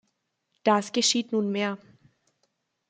Das 0.63 0.93
geschieht 0.93 1.31
nunmehr. 1.31 1.77